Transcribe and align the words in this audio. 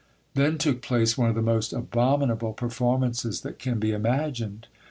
Then 0.33 0.57
took 0.57 0.81
place 0.81 1.15
one 1.15 1.29
of 1.29 1.35
the 1.35 1.43
most 1.43 1.73
abominable 1.73 2.53
performances 2.53 3.41
that 3.41 3.59
can 3.59 3.77
be 3.77 3.91
imagined. 3.91 4.65